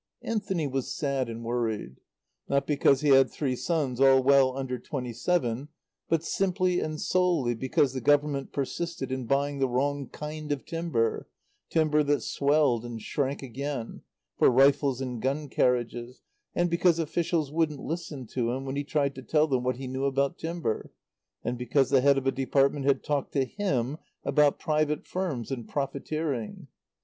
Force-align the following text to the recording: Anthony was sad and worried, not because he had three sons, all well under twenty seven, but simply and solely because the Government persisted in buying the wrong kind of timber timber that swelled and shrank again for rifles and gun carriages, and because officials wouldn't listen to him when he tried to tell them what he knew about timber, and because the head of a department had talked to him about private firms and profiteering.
Anthony 0.23 0.65
was 0.65 0.91
sad 0.91 1.29
and 1.29 1.43
worried, 1.45 1.97
not 2.49 2.65
because 2.65 3.01
he 3.01 3.09
had 3.09 3.29
three 3.29 3.55
sons, 3.55 4.01
all 4.01 4.23
well 4.23 4.57
under 4.57 4.79
twenty 4.79 5.13
seven, 5.13 5.67
but 6.09 6.23
simply 6.23 6.79
and 6.79 6.99
solely 6.99 7.53
because 7.53 7.93
the 7.93 8.01
Government 8.01 8.51
persisted 8.51 9.11
in 9.11 9.27
buying 9.27 9.59
the 9.59 9.69
wrong 9.69 10.07
kind 10.09 10.51
of 10.51 10.65
timber 10.65 11.27
timber 11.69 12.01
that 12.01 12.23
swelled 12.23 12.83
and 12.83 12.99
shrank 13.03 13.43
again 13.43 14.01
for 14.39 14.49
rifles 14.49 15.01
and 15.01 15.21
gun 15.21 15.47
carriages, 15.49 16.23
and 16.55 16.71
because 16.71 16.97
officials 16.97 17.51
wouldn't 17.51 17.79
listen 17.83 18.25
to 18.25 18.53
him 18.53 18.65
when 18.65 18.75
he 18.75 18.83
tried 18.83 19.13
to 19.13 19.21
tell 19.21 19.45
them 19.45 19.63
what 19.63 19.77
he 19.77 19.85
knew 19.85 20.05
about 20.05 20.39
timber, 20.39 20.91
and 21.43 21.59
because 21.59 21.91
the 21.91 22.01
head 22.01 22.17
of 22.17 22.25
a 22.25 22.31
department 22.31 22.85
had 22.87 23.03
talked 23.03 23.33
to 23.33 23.45
him 23.45 23.99
about 24.23 24.57
private 24.57 25.05
firms 25.05 25.51
and 25.51 25.69
profiteering. 25.69 26.65